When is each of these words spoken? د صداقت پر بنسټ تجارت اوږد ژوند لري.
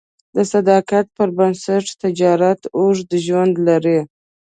د 0.35 0.37
صداقت 0.53 1.05
پر 1.17 1.29
بنسټ 1.37 1.85
تجارت 2.03 2.61
اوږد 2.77 3.09
ژوند 3.25 3.53
لري. 3.67 3.99